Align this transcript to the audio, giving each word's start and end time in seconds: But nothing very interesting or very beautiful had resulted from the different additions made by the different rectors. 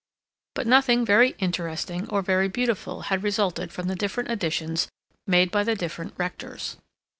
But 0.55 0.65
nothing 0.65 1.05
very 1.05 1.35
interesting 1.37 2.09
or 2.09 2.23
very 2.23 2.47
beautiful 2.47 3.01
had 3.13 3.21
resulted 3.21 3.71
from 3.71 3.87
the 3.87 3.93
different 3.95 4.31
additions 4.31 4.87
made 5.27 5.51
by 5.51 5.63
the 5.63 5.75
different 5.75 6.15
rectors. 6.17 6.77